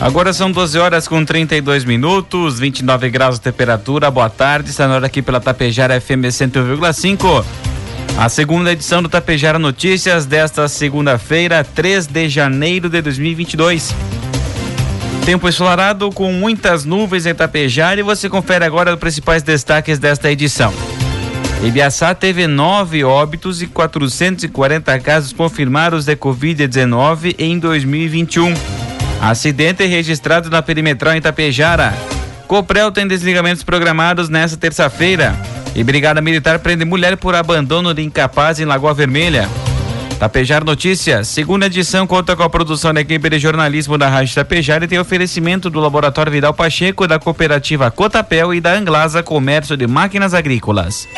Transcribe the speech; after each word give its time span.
Agora 0.00 0.32
são 0.32 0.50
12 0.50 0.78
horas 0.78 1.06
com 1.06 1.22
32 1.22 1.84
minutos, 1.84 2.58
29 2.58 3.10
graus 3.10 3.34
de 3.34 3.42
temperatura. 3.42 4.10
Boa 4.10 4.30
tarde, 4.30 4.70
está 4.70 4.88
na 4.88 4.94
hora 4.94 5.06
aqui 5.06 5.20
pela 5.20 5.38
Tapejara 5.38 6.00
FM 6.00 6.24
101,5. 6.24 7.44
A 8.16 8.28
segunda 8.30 8.72
edição 8.72 9.02
do 9.02 9.10
Tapejara 9.10 9.58
Notícias 9.58 10.24
desta 10.24 10.66
segunda-feira, 10.68 11.62
3 11.62 12.06
de 12.06 12.30
janeiro 12.30 12.88
de 12.88 13.02
2022. 13.02 13.94
Tempo 15.26 15.46
ensolarado 15.46 16.10
com 16.10 16.32
muitas 16.32 16.86
nuvens 16.86 17.26
em 17.26 17.34
Tapejara 17.34 18.00
e 18.00 18.02
você 18.02 18.26
confere 18.26 18.64
agora 18.64 18.94
os 18.94 18.98
principais 18.98 19.42
destaques 19.42 19.98
desta 19.98 20.32
edição. 20.32 20.72
Ibiaçá 21.62 22.14
teve 22.14 22.46
nove 22.46 23.04
óbitos 23.04 23.60
e 23.60 23.66
440 23.66 24.98
casos 25.00 25.34
confirmados 25.34 26.06
de 26.06 26.16
Covid-19 26.16 27.34
em 27.38 27.58
2021. 27.58 28.79
Acidente 29.20 29.84
registrado 29.84 30.48
na 30.48 30.62
perimetral 30.62 31.14
em 31.14 31.18
Itapejara. 31.18 31.92
Coprel 32.48 32.90
tem 32.90 33.06
desligamentos 33.06 33.62
programados 33.62 34.28
nesta 34.28 34.56
terça-feira. 34.56 35.34
E 35.74 35.84
Brigada 35.84 36.20
Militar 36.20 36.58
prende 36.58 36.84
mulher 36.84 37.16
por 37.16 37.34
abandono 37.34 37.92
de 37.92 38.02
incapaz 38.02 38.58
em 38.58 38.64
Lagoa 38.64 38.94
Vermelha. 38.94 39.48
Tapejar 40.18 40.64
Notícias, 40.64 41.28
segunda 41.28 41.66
edição 41.66 42.06
conta 42.06 42.34
com 42.34 42.42
a 42.42 42.50
produção 42.50 42.92
da 42.92 43.00
equipe 43.00 43.30
de 43.30 43.38
jornalismo 43.38 43.96
da 43.96 44.08
Rádio 44.08 44.34
Tapejar 44.34 44.82
e 44.82 44.88
tem 44.88 44.98
oferecimento 44.98 45.70
do 45.70 45.80
Laboratório 45.80 46.32
Vidal 46.32 46.52
Pacheco, 46.52 47.06
da 47.06 47.18
Cooperativa 47.18 47.90
Cotapel 47.90 48.52
e 48.52 48.60
da 48.60 48.74
Anglasa 48.74 49.22
Comércio 49.22 49.76
de 49.76 49.86
Máquinas 49.86 50.34
Agrícolas. 50.34 51.08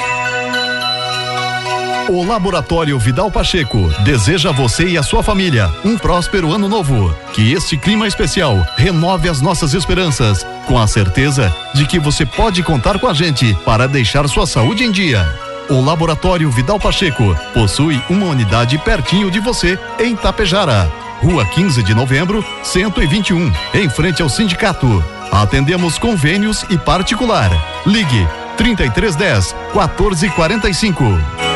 O 2.08 2.25
Laboratório 2.25 2.98
Vidal 2.98 3.31
Pacheco 3.31 3.89
deseja 4.05 4.50
a 4.50 4.53
você 4.53 4.84
e 4.84 4.98
a 4.98 5.03
sua 5.03 5.22
família 5.22 5.70
um 5.84 5.97
próspero 5.97 6.53
ano 6.53 6.69
novo. 6.69 7.14
Que 7.33 7.53
este 7.53 7.77
clima 7.77 8.06
especial 8.06 8.67
renove 8.77 9.28
as 9.28 9.41
nossas 9.41 9.72
esperanças, 9.72 10.45
com 10.67 10.78
a 10.78 10.86
certeza 10.86 11.55
de 11.75 11.86
que 11.86 11.98
você 11.98 12.27
pode 12.27 12.62
contar 12.62 12.98
com 12.98 13.06
a 13.06 13.14
gente 13.14 13.55
para 13.64 13.86
deixar 13.86 14.28
sua 14.28 14.47
saúde 14.47 14.84
em 14.84 14.91
dia. 14.91 15.27
O 15.70 15.80
Laboratório 15.80 16.50
Vidal 16.50 16.78
Pacheco 16.78 17.36
possui 17.55 18.03
uma 18.11 18.27
unidade 18.27 18.77
pertinho 18.78 19.30
de 19.30 19.39
você 19.39 19.78
em 19.98 20.17
Tapejara. 20.17 20.91
Rua 21.23 21.47
15 21.47 21.83
de 21.84 21.95
novembro, 21.95 22.45
121, 22.64 23.53
em 23.75 23.89
frente 23.89 24.20
ao 24.20 24.28
sindicato. 24.28 25.03
Atendemos 25.30 25.98
convênios 25.98 26.64
e 26.69 26.77
particular. 26.77 27.50
Ligue 27.86 28.27
3310 28.56 29.55
1445. 29.73 31.52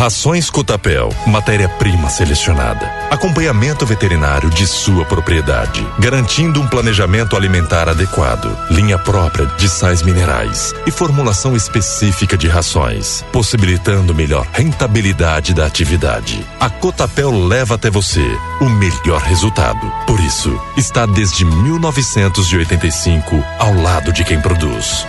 Rações 0.00 0.48
Cotapel, 0.48 1.10
matéria-prima 1.26 2.08
selecionada. 2.08 2.86
Acompanhamento 3.10 3.84
veterinário 3.84 4.48
de 4.48 4.66
sua 4.66 5.04
propriedade, 5.04 5.86
garantindo 5.98 6.58
um 6.58 6.66
planejamento 6.66 7.36
alimentar 7.36 7.86
adequado, 7.86 8.50
linha 8.70 8.98
própria 8.98 9.44
de 9.58 9.68
sais 9.68 10.00
minerais 10.00 10.74
e 10.86 10.90
formulação 10.90 11.54
específica 11.54 12.34
de 12.34 12.48
rações, 12.48 13.22
possibilitando 13.30 14.14
melhor 14.14 14.46
rentabilidade 14.54 15.52
da 15.52 15.66
atividade. 15.66 16.42
A 16.58 16.70
Cotapel 16.70 17.46
leva 17.46 17.74
até 17.74 17.90
você 17.90 18.24
o 18.62 18.70
melhor 18.70 19.20
resultado. 19.20 19.86
Por 20.06 20.18
isso, 20.18 20.58
está 20.78 21.04
desde 21.04 21.44
1985 21.44 23.44
ao 23.58 23.74
lado 23.74 24.14
de 24.14 24.24
quem 24.24 24.40
produz. 24.40 25.04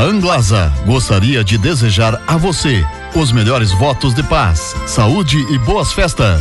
A 0.00 0.04
Anglasa 0.04 0.72
gostaria 0.86 1.44
de 1.44 1.58
desejar 1.58 2.22
a 2.26 2.38
você 2.38 2.82
os 3.14 3.30
melhores 3.32 3.70
votos 3.72 4.14
de 4.14 4.22
paz, 4.22 4.74
saúde 4.86 5.36
e 5.52 5.58
boas 5.58 5.92
festas. 5.92 6.40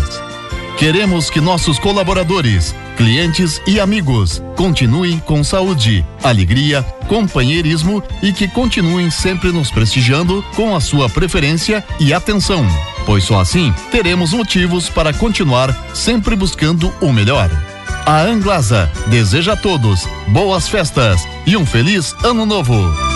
Queremos 0.77 1.29
que 1.29 1.41
nossos 1.41 1.77
colaboradores, 1.77 2.73
clientes 2.95 3.61
e 3.67 3.77
amigos 3.77 4.41
continuem 4.55 5.19
com 5.19 5.43
saúde, 5.43 6.05
alegria, 6.23 6.83
companheirismo 7.09 8.01
e 8.23 8.31
que 8.31 8.47
continuem 8.47 9.11
sempre 9.11 9.51
nos 9.51 9.69
prestigiando 9.69 10.41
com 10.55 10.73
a 10.73 10.79
sua 10.79 11.09
preferência 11.09 11.83
e 11.99 12.13
atenção, 12.13 12.65
pois 13.05 13.25
só 13.25 13.41
assim 13.41 13.73
teremos 13.91 14.31
motivos 14.31 14.87
para 14.87 15.11
continuar 15.11 15.75
sempre 15.93 16.33
buscando 16.33 16.93
o 17.01 17.11
melhor. 17.11 17.51
A 18.05 18.21
Anglasa 18.21 18.89
deseja 19.07 19.51
a 19.51 19.57
todos 19.57 20.07
boas 20.29 20.69
festas 20.69 21.27
e 21.45 21.57
um 21.57 21.65
feliz 21.65 22.15
ano 22.23 22.45
novo. 22.45 23.08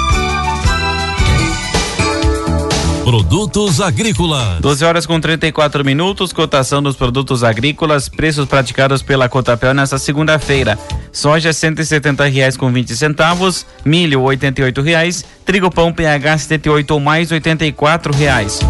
Produtos 3.04 3.82
agrícolas. 3.82 4.62
12 4.62 4.86
horas 4.86 5.06
com 5.06 5.20
34 5.20 5.84
minutos, 5.84 6.32
cotação 6.32 6.82
dos 6.82 6.96
produtos 6.96 7.44
agrícolas, 7.44 8.08
preços 8.08 8.48
praticados 8.48 9.02
pela 9.02 9.28
Cotapel 9.28 9.74
nesta 9.74 9.98
segunda-feira. 10.00 10.80
Soja 11.12 11.50
R$ 11.50 12.30
reais 12.32 12.56
com 12.56 12.72
20 12.72 12.96
centavos, 12.96 13.66
milho 13.84 14.26
R$ 14.26 14.38
reais, 14.82 15.26
trigo 15.44 15.70
pão 15.70 15.92
PH 15.92 16.38
78 16.38 16.92
ou 16.92 17.00
mais 17.02 17.30
R$ 17.30 17.42
reais. 18.16 18.62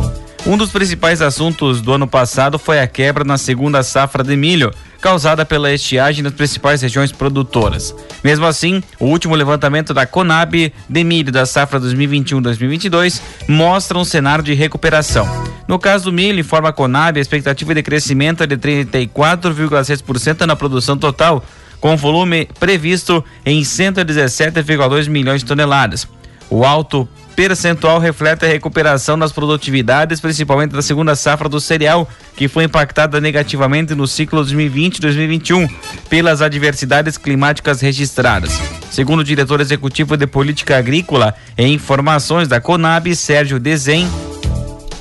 Um 0.48 0.58
dos 0.58 0.72
principais 0.72 1.22
assuntos 1.22 1.80
do 1.80 1.94
ano 1.94 2.08
passado 2.08 2.58
foi 2.58 2.80
a 2.80 2.88
quebra 2.88 3.24
na 3.24 3.38
segunda 3.38 3.84
safra 3.84 4.24
de 4.24 4.36
milho, 4.36 4.74
causada 5.04 5.46
pela 5.46 5.70
estiagem 5.70 6.24
nas 6.24 6.32
principais 6.32 6.82
regiões 6.82 7.12
produtoras. 7.12 7.94
Mesmo 8.24 8.46
assim, 8.46 8.82
o 8.98 9.08
último 9.08 9.36
levantamento 9.36 9.94
da 9.94 10.06
Conab 10.06 10.74
de 10.88 11.04
milho 11.04 11.30
da 11.30 11.46
safra 11.46 11.78
2021-2022 11.82 13.20
mostra 13.50 13.98
um 13.98 14.06
cenário 14.06 14.42
de 14.42 14.54
recuperação. 14.54 15.28
No 15.68 15.78
caso 15.78 16.06
do 16.06 16.14
milho, 16.14 16.40
informa 16.40 16.70
a 16.70 16.74
Conab, 16.74 17.20
a 17.20 17.22
expectativa 17.22 17.76
de 17.76 17.84
crescimento 17.84 18.44
é 18.44 18.48
de 18.48 18.56
34,6% 18.56 20.46
na 20.46 20.56
produção 20.56 20.98
total, 20.98 21.44
com 21.82 21.98
volume 21.98 22.48
previsto 22.58 23.22
em 23.46 23.62
117,2 23.62 25.10
milhões 25.10 25.42
de 25.42 25.48
toneladas. 25.48 26.08
O 26.50 26.64
alto 26.64 27.10
percentual 27.36 28.00
reflete 28.00 28.46
a 28.46 28.48
recuperação 28.48 29.18
das 29.18 29.32
produtividades, 29.32 30.20
principalmente 30.20 30.72
da 30.72 30.82
segunda 30.82 31.16
safra 31.16 31.50
do 31.50 31.60
cereal, 31.60 32.08
que 32.36 32.48
foi 32.48 32.64
impactada 32.64 33.20
negativamente 33.20 33.94
no 33.96 34.08
ciclo 34.08 34.44
2020-2021 34.46 35.70
pelas 36.10 36.42
adversidades 36.42 37.18
climáticas 37.18 37.82
registradas. 37.82 38.60
Segundo 38.92 39.22
o 39.22 39.24
diretor 39.24 39.62
executivo 39.62 40.16
de 40.16 40.28
Política 40.28 40.78
Agrícola 40.78 41.34
e 41.58 41.66
Informações 41.68 42.48
da 42.48 42.62
Conab, 42.62 43.16
Sérgio 43.16 43.60
Dezem, 43.60 44.08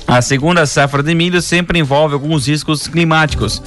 a 0.07 0.21
segunda 0.21 0.65
safra 0.65 1.01
de 1.01 1.15
milho 1.15 1.41
sempre 1.41 1.79
envolve 1.79 2.13
alguns 2.13 2.47
riscos 2.47 2.87
climáticos 2.87 3.61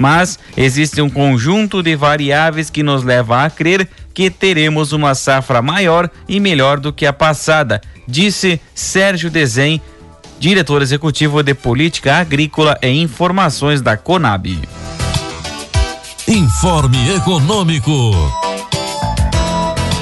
mas 0.00 0.38
existe 0.56 1.02
um 1.02 1.10
conjunto 1.10 1.82
de 1.82 1.94
variáveis 1.94 2.70
que 2.70 2.82
nos 2.82 3.04
leva 3.04 3.44
a 3.44 3.50
crer 3.50 3.86
que 4.12 4.30
teremos 4.30 4.92
uma 4.92 5.14
safra 5.14 5.62
maior 5.62 6.10
e 6.28 6.40
melhor 6.40 6.80
do 6.80 6.92
que 6.92 7.06
a 7.06 7.12
passada, 7.12 7.80
disse 8.06 8.60
Sérgio 8.74 9.30
Dezem, 9.30 9.80
diretor 10.38 10.82
executivo 10.82 11.42
de 11.42 11.54
Política 11.54 12.16
Agrícola 12.16 12.78
e 12.82 12.88
Informações 12.88 13.80
da 13.80 13.96
Conab. 13.96 14.58
Informe 16.26 17.16
Econômico. 17.16 17.90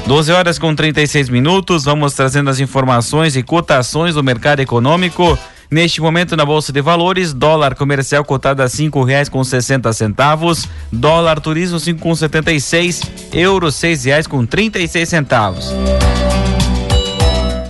12 0.06 0.32
horas 0.32 0.58
com 0.58 0.75
36 0.75 1.28
minutos, 1.28 1.84
vamos 1.84 2.14
trazendo 2.14 2.49
as 2.49 2.61
informações 2.61 3.37
e 3.37 3.43
cotações 3.43 4.14
do 4.14 4.22
mercado 4.25 4.61
econômico. 4.61 5.38
Neste 5.70 6.00
momento 6.00 6.34
na 6.34 6.46
Bolsa 6.46 6.72
de 6.72 6.80
Valores, 6.80 7.34
dólar 7.34 7.74
comercial 7.74 8.24
cotado 8.24 8.62
a 8.62 8.68
cinco 8.70 9.02
reais 9.04 9.28
com 9.28 9.44
sessenta 9.44 9.92
centavos, 9.92 10.66
dólar 10.90 11.40
turismo 11.40 11.78
cinco 11.78 12.00
com 12.00 12.14
setenta 12.14 12.50
e 12.50 12.58
seis, 12.58 13.02
euro 13.34 13.70
seis 13.70 14.04
reais 14.04 14.26
com 14.26 14.46
trinta 14.46 14.78
e 14.78 14.88
seis 14.88 15.10
centavos. 15.10 15.70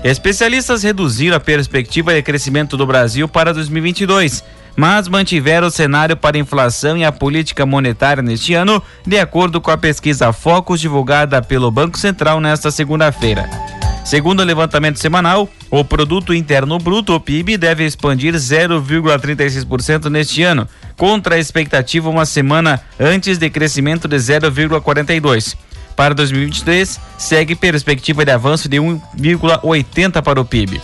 Especialistas 0.05 0.85
reduziram 0.85 1.37
a 1.37 1.41
perspectiva 1.41 2.15
de 2.15 2.23
crescimento 2.23 2.77
do 2.77 2.87
Brasil 2.87 3.27
para 3.27 3.53
2022, 3.53 4.45
mas 4.77 5.09
mantiveram 5.09 5.67
o 5.67 5.71
cenário 5.71 6.17
para 6.17 6.39
inflação 6.39 6.97
e 6.97 7.05
a 7.05 7.11
política 7.11 7.67
monetária 7.67 8.23
neste 8.23 8.55
ano, 8.55 8.81
de 9.05 9.19
acordo 9.19 9.61
com 9.61 9.73
a 9.73 9.77
pesquisa 9.77 10.33
Focus 10.33 10.81
divulgada 10.81 11.43
pelo 11.43 11.69
Banco 11.69 11.99
Central 11.99 12.41
nesta 12.41 12.71
segunda-feira. 12.71 13.78
Segundo 14.09 14.41
o 14.41 14.43
levantamento 14.43 14.99
semanal, 14.99 15.47
o 15.71 15.85
produto 15.85 16.33
interno 16.33 16.79
bruto, 16.79 17.13
o 17.13 17.21
PIB, 17.21 17.59
deve 17.59 17.85
expandir 17.85 18.33
0,36% 18.33 20.07
neste 20.07 20.43
ano, 20.43 20.67
contra 20.97 21.35
a 21.35 21.39
expectativa 21.39 22.09
uma 22.09 22.25
semana 22.25 22.81
antes 22.99 23.37
de 23.37 23.51
crescimento 23.51 24.09
de 24.09 24.17
0,42. 24.17 25.55
Para 25.95 26.15
2023, 26.15 26.99
segue 27.19 27.55
perspectiva 27.55 28.25
de 28.25 28.31
avanço 28.31 28.67
de 28.67 28.79
1,80 28.79 30.23
para 30.23 30.41
o 30.41 30.45
PIB. 30.47 30.81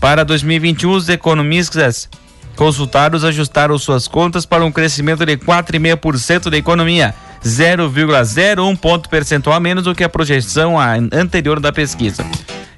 Para 0.00 0.24
2021, 0.24 0.92
os 0.92 1.08
economistas 1.08 2.08
consultados 2.54 3.24
ajustaram 3.24 3.76
suas 3.78 4.06
contas 4.06 4.46
para 4.46 4.64
um 4.64 4.70
crescimento 4.70 5.26
de 5.26 5.36
4,5% 5.36 6.48
da 6.48 6.56
economia, 6.56 7.16
0,01 7.44 8.76
ponto 8.78 9.08
percentual 9.08 9.56
a 9.56 9.60
menos 9.60 9.82
do 9.82 9.94
que 9.94 10.04
a 10.04 10.08
projeção 10.08 10.76
anterior 11.12 11.58
da 11.58 11.72
pesquisa. 11.72 12.24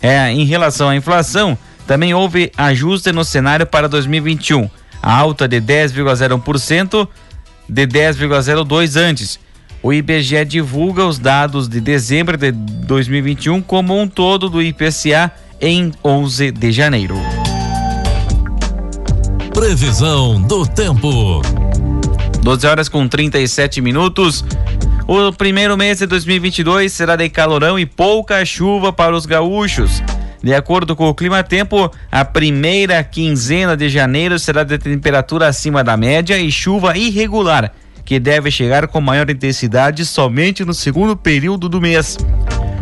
É, 0.03 0.33
em 0.33 0.45
relação 0.45 0.89
à 0.89 0.97
inflação, 0.97 1.57
também 1.87 2.13
houve 2.13 2.51
ajuste 2.57 3.13
no 3.13 3.25
cenário 3.25 3.65
para 3.65 3.89
2021, 3.89 4.69
a 5.01 5.17
alta 5.17 5.47
de 5.47 5.61
10,01% 5.61 7.09
de 7.69 7.87
10,02 7.87 9.01
antes. 9.01 9.39
O 9.83 9.93
IBGE 9.93 10.45
divulga 10.45 11.05
os 11.07 11.19
dados 11.19 11.69
de 11.69 11.81
dezembro 11.81 12.37
de 12.37 12.53
2021 12.53 13.63
como 13.63 14.01
um 14.01 14.07
todo 14.07 14.49
do 14.49 14.63
IPCA 14.63 15.33
em 15.61 15.93
11 16.05 16.51
de 16.53 16.73
janeiro. 16.73 17.17
Previsão 19.53 20.41
do 20.43 20.67
tempo. 20.67 21.43
12 22.43 22.67
horas 22.67 22.89
com 22.89 23.07
37 23.07 23.81
minutos. 23.81 24.45
O 25.07 25.33
primeiro 25.33 25.77
mês 25.77 25.99
de 25.99 26.07
2022 26.07 26.93
será 26.93 27.17
de 27.17 27.29
calorão 27.29 27.79
e 27.79 27.85
pouca 27.85 28.45
chuva 28.45 28.93
para 28.93 29.15
os 29.15 29.27
gaúchos. 29.27 30.03
De 30.43 30.55
acordo 30.55 30.95
com 30.95 31.09
o 31.09 31.15
Clima 31.15 31.43
Tempo, 31.43 31.91
a 32.11 32.25
primeira 32.25 33.03
quinzena 33.03 33.77
de 33.77 33.89
janeiro 33.89 34.39
será 34.39 34.65
de 34.65 34.79
temperatura 34.79 35.49
acima 35.49 35.83
da 35.83 35.97
média 35.97 36.39
e 36.39 36.51
chuva 36.51 36.97
irregular, 36.97 37.73
que 38.05 38.19
deve 38.19 38.51
chegar 38.51 38.87
com 38.89 39.01
maior 39.01 39.29
intensidade 39.29 40.05
somente 40.05 40.65
no 40.65 40.75
segundo 40.75 41.17
período 41.17 41.69
do 41.69 41.81
mês. 41.81 42.17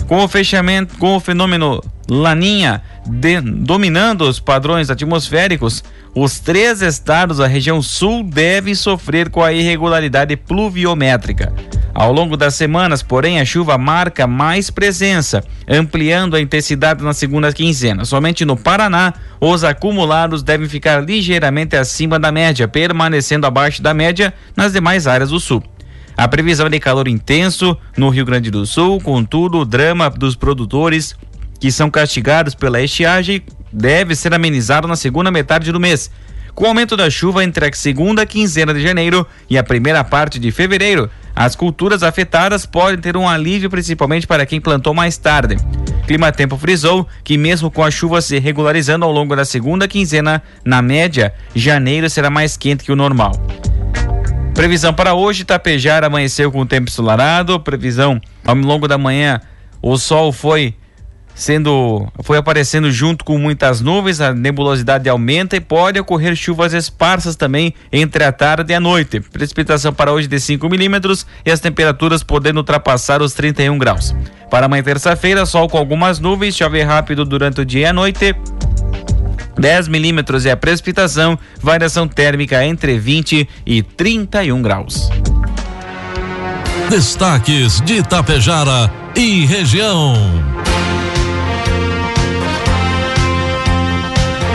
Com 0.06 0.22
o 0.22 0.28
fechamento, 0.28 0.96
com 0.98 1.16
o 1.16 1.20
fenômeno 1.20 1.82
Laninha 2.10 2.82
de, 3.06 3.40
dominando 3.40 4.22
os 4.22 4.40
padrões 4.40 4.90
atmosféricos, 4.90 5.84
os 6.12 6.40
três 6.40 6.82
estados 6.82 7.38
da 7.38 7.46
região 7.46 7.80
sul 7.80 8.24
devem 8.24 8.74
sofrer 8.74 9.30
com 9.30 9.44
a 9.44 9.52
irregularidade 9.52 10.36
pluviométrica. 10.36 11.52
Ao 11.94 12.12
longo 12.12 12.36
das 12.36 12.54
semanas, 12.54 13.00
porém, 13.00 13.40
a 13.40 13.44
chuva 13.44 13.78
marca 13.78 14.26
mais 14.26 14.70
presença, 14.70 15.44
ampliando 15.68 16.34
a 16.34 16.40
intensidade 16.40 17.02
na 17.04 17.12
segunda 17.12 17.52
quinzena. 17.52 18.04
Somente 18.04 18.44
no 18.44 18.56
Paraná, 18.56 19.14
os 19.40 19.62
acumulados 19.62 20.42
devem 20.42 20.68
ficar 20.68 21.04
ligeiramente 21.04 21.76
acima 21.76 22.18
da 22.18 22.32
média, 22.32 22.66
permanecendo 22.66 23.46
abaixo 23.46 23.82
da 23.82 23.94
média 23.94 24.34
nas 24.56 24.72
demais 24.72 25.06
áreas 25.06 25.30
do 25.30 25.38
sul. 25.38 25.62
A 26.16 26.28
previsão 26.28 26.66
é 26.66 26.70
de 26.70 26.80
calor 26.80 27.08
intenso 27.08 27.76
no 27.96 28.08
Rio 28.08 28.24
Grande 28.24 28.50
do 28.50 28.66
Sul, 28.66 29.00
contudo, 29.00 29.60
o 29.60 29.64
drama 29.64 30.10
dos 30.10 30.36
produtores 30.36 31.16
que 31.60 31.70
são 31.70 31.90
castigados 31.90 32.54
pela 32.54 32.82
estiagem 32.82 33.42
deve 33.70 34.16
ser 34.16 34.34
amenizado 34.34 34.88
na 34.88 34.96
segunda 34.96 35.30
metade 35.30 35.70
do 35.70 35.78
mês. 35.78 36.10
Com 36.54 36.64
o 36.64 36.68
aumento 36.68 36.96
da 36.96 37.08
chuva 37.08 37.44
entre 37.44 37.66
a 37.66 37.72
segunda 37.72 38.26
quinzena 38.26 38.74
de 38.74 38.82
janeiro 38.82 39.26
e 39.48 39.56
a 39.56 39.62
primeira 39.62 40.02
parte 40.02 40.38
de 40.38 40.50
fevereiro, 40.50 41.08
as 41.36 41.54
culturas 41.54 42.02
afetadas 42.02 42.66
podem 42.66 42.98
ter 42.98 43.16
um 43.16 43.28
alívio, 43.28 43.70
principalmente 43.70 44.26
para 44.26 44.44
quem 44.44 44.60
plantou 44.60 44.92
mais 44.92 45.16
tarde. 45.16 45.56
Clima 46.06 46.32
Tempo 46.32 46.56
frisou 46.56 47.06
que, 47.22 47.38
mesmo 47.38 47.70
com 47.70 47.84
a 47.84 47.90
chuva 47.90 48.20
se 48.20 48.38
regularizando 48.38 49.04
ao 49.04 49.12
longo 49.12 49.36
da 49.36 49.44
segunda 49.44 49.86
quinzena, 49.86 50.42
na 50.64 50.82
média, 50.82 51.32
janeiro 51.54 52.10
será 52.10 52.28
mais 52.28 52.56
quente 52.56 52.82
que 52.82 52.90
o 52.90 52.96
normal. 52.96 53.32
Previsão 54.52 54.92
para 54.92 55.14
hoje: 55.14 55.44
Tapejar 55.44 56.02
amanheceu 56.02 56.50
com 56.50 56.66
tempo 56.66 56.90
ensolarado. 56.90 57.60
Previsão 57.60 58.20
ao 58.44 58.56
longo 58.56 58.88
da 58.88 58.98
manhã, 58.98 59.40
o 59.80 59.96
sol 59.96 60.32
foi 60.32 60.74
sendo 61.40 62.06
foi 62.22 62.36
aparecendo 62.36 62.92
junto 62.92 63.24
com 63.24 63.38
muitas 63.38 63.80
nuvens, 63.80 64.20
a 64.20 64.34
nebulosidade 64.34 65.08
aumenta 65.08 65.56
e 65.56 65.60
pode 65.60 65.98
ocorrer 65.98 66.36
chuvas 66.36 66.74
esparsas 66.74 67.34
também 67.34 67.72
entre 67.90 68.22
a 68.24 68.30
tarde 68.30 68.72
e 68.72 68.76
a 68.76 68.80
noite. 68.80 69.20
Precipitação 69.20 69.90
para 69.90 70.12
hoje 70.12 70.28
de 70.28 70.38
5 70.38 70.68
milímetros 70.68 71.26
e 71.44 71.50
as 71.50 71.58
temperaturas 71.58 72.22
podendo 72.22 72.58
ultrapassar 72.58 73.22
os 73.22 73.32
31 73.32 73.78
graus. 73.78 74.14
Para 74.50 74.66
amanhã 74.66 74.82
terça-feira, 74.82 75.46
sol 75.46 75.66
com 75.66 75.78
algumas 75.78 76.20
nuvens, 76.20 76.54
chove 76.54 76.82
rápido 76.82 77.24
durante 77.24 77.62
o 77.62 77.64
dia 77.64 77.80
e 77.80 77.86
a 77.86 77.92
noite. 77.92 78.36
10 79.58 79.88
milímetros 79.88 80.44
é 80.44 80.50
a 80.50 80.56
precipitação, 80.58 81.38
variação 81.58 82.06
térmica 82.06 82.62
entre 82.66 82.98
20 82.98 83.48
e 83.64 83.82
31 83.82 84.60
graus. 84.60 85.08
Destaques 86.90 87.80
de 87.80 87.94
Itapejara 87.94 88.90
e 89.16 89.46
região. 89.46 90.60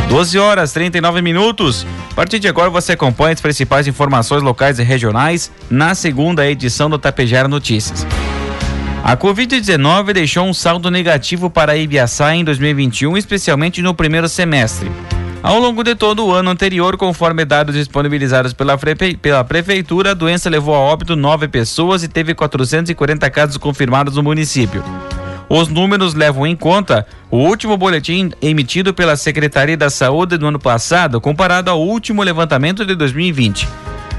12 0.07 0.37
horas 0.37 0.71
39 0.71 1.21
minutos. 1.21 1.85
A 2.11 2.13
partir 2.13 2.39
de 2.39 2.47
agora 2.47 2.69
você 2.69 2.93
acompanha 2.93 3.33
as 3.33 3.41
principais 3.41 3.87
informações 3.87 4.43
locais 4.43 4.79
e 4.79 4.83
regionais 4.83 5.51
na 5.69 5.95
segunda 5.95 6.47
edição 6.47 6.89
do 6.89 6.97
Tapejara 6.97 7.47
Notícias. 7.47 8.05
A 9.03 9.15
Covid-19 9.17 10.13
deixou 10.13 10.45
um 10.45 10.53
saldo 10.53 10.89
negativo 10.89 11.49
para 11.49 11.75
Ibiaçá 11.75 12.35
em 12.35 12.43
2021, 12.43 13.17
especialmente 13.17 13.81
no 13.81 13.93
primeiro 13.93 14.29
semestre. 14.29 14.89
Ao 15.43 15.59
longo 15.59 15.83
de 15.83 15.93
todo 15.93 16.25
o 16.25 16.33
ano 16.33 16.49
anterior, 16.49 16.97
conforme 16.97 17.45
dados 17.45 17.75
disponibilizados 17.75 18.51
pela, 18.51 18.75
pela 19.21 19.43
Prefeitura, 19.43 20.11
a 20.11 20.15
doença 20.15 20.49
levou 20.49 20.73
a 20.73 20.79
óbito 20.79 21.15
nove 21.15 21.47
pessoas 21.47 22.03
e 22.03 22.07
teve 22.07 22.33
440 22.33 23.29
casos 23.29 23.57
confirmados 23.57 24.15
no 24.15 24.23
município. 24.23 24.83
Os 25.47 25.67
números 25.67 26.13
levam 26.13 26.47
em 26.47 26.55
conta 26.55 27.05
o 27.29 27.37
último 27.37 27.77
boletim 27.77 28.31
emitido 28.41 28.93
pela 28.93 29.15
Secretaria 29.15 29.77
da 29.77 29.89
Saúde 29.89 30.37
no 30.37 30.47
ano 30.47 30.59
passado, 30.59 31.21
comparado 31.21 31.69
ao 31.69 31.81
último 31.81 32.23
levantamento 32.23 32.85
de 32.85 32.95
2020. 32.95 33.67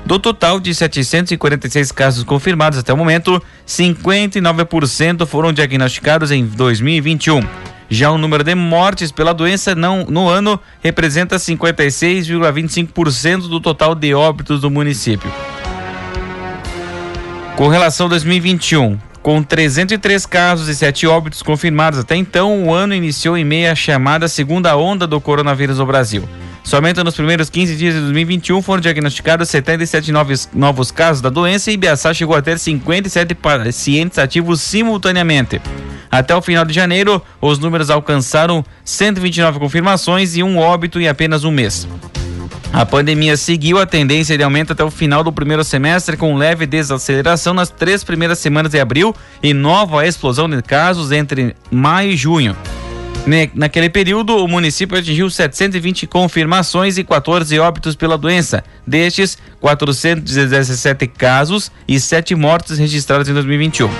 Do 0.04 0.18
total 0.20 0.60
de 0.60 0.72
746 0.72 1.90
casos 1.90 2.22
confirmados 2.22 2.78
até 2.78 2.92
o 2.92 2.96
momento, 2.96 3.42
59% 3.66 5.26
foram 5.26 5.52
diagnosticados 5.52 6.30
em 6.30 6.46
2021. 6.46 7.40
Já 7.88 8.12
o 8.12 8.18
número 8.18 8.44
de 8.44 8.54
mortes 8.54 9.10
pela 9.10 9.34
doença 9.34 9.74
não, 9.74 10.04
no 10.04 10.28
ano 10.28 10.60
representa 10.80 11.34
56,25% 11.36 13.48
do 13.48 13.60
total 13.60 13.96
de 13.96 14.14
óbitos 14.14 14.60
do 14.60 14.70
município. 14.70 15.28
Com 17.56 17.66
relação 17.68 18.06
a 18.06 18.10
2021, 18.10 18.96
com 19.26 19.42
303 19.42 20.24
casos 20.24 20.68
e 20.68 20.74
7 20.76 21.04
óbitos 21.08 21.42
confirmados 21.42 21.98
até 21.98 22.14
então, 22.14 22.62
o 22.62 22.72
ano 22.72 22.94
iniciou 22.94 23.36
em 23.36 23.44
meio 23.44 23.72
à 23.72 23.74
chamada 23.74 24.28
segunda 24.28 24.76
onda 24.76 25.04
do 25.04 25.20
coronavírus 25.20 25.78
no 25.78 25.84
Brasil. 25.84 26.28
Somente 26.62 27.02
nos 27.02 27.16
primeiros 27.16 27.50
15 27.50 27.74
dias 27.74 27.94
de 27.94 28.00
2021 28.02 28.62
foram 28.62 28.80
diagnosticados 28.80 29.48
77 29.48 30.12
novos, 30.12 30.48
novos 30.54 30.92
casos 30.92 31.20
da 31.20 31.28
doença 31.28 31.72
e 31.72 31.76
Biaçá 31.76 32.14
chegou 32.14 32.36
a 32.36 32.40
ter 32.40 32.56
57 32.56 33.34
pacientes 33.34 34.16
ativos 34.16 34.60
simultaneamente. 34.60 35.60
Até 36.08 36.32
o 36.32 36.40
final 36.40 36.64
de 36.64 36.72
janeiro, 36.72 37.20
os 37.40 37.58
números 37.58 37.90
alcançaram 37.90 38.64
129 38.84 39.58
confirmações 39.58 40.36
e 40.36 40.42
um 40.44 40.56
óbito 40.56 41.00
em 41.00 41.08
apenas 41.08 41.42
um 41.42 41.50
mês. 41.50 41.88
A 42.72 42.84
pandemia 42.84 43.36
seguiu 43.36 43.78
a 43.78 43.86
tendência 43.86 44.36
de 44.36 44.44
aumento 44.44 44.72
até 44.72 44.84
o 44.84 44.90
final 44.90 45.24
do 45.24 45.32
primeiro 45.32 45.64
semestre, 45.64 46.16
com 46.16 46.36
leve 46.36 46.66
desaceleração 46.66 47.54
nas 47.54 47.70
três 47.70 48.04
primeiras 48.04 48.38
semanas 48.38 48.72
de 48.72 48.78
abril 48.78 49.14
e 49.42 49.54
nova 49.54 50.06
explosão 50.06 50.48
de 50.48 50.60
casos 50.62 51.10
entre 51.12 51.56
maio 51.70 52.10
e 52.10 52.16
junho. 52.16 52.56
Naquele 53.54 53.90
período, 53.90 54.36
o 54.36 54.46
município 54.46 54.96
atingiu 54.96 55.28
720 55.28 56.06
confirmações 56.06 56.96
e 56.96 57.02
14 57.02 57.58
óbitos 57.58 57.96
pela 57.96 58.16
doença. 58.16 58.62
Destes, 58.86 59.36
417 59.60 61.08
casos 61.08 61.72
e 61.88 61.98
7 61.98 62.36
mortes 62.36 62.78
registradas 62.78 63.28
em 63.28 63.34
2021. 63.34 63.90